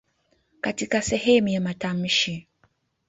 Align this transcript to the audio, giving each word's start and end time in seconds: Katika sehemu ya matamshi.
Katika 0.61 1.01
sehemu 1.01 1.47
ya 1.47 1.61
matamshi. 1.61 2.47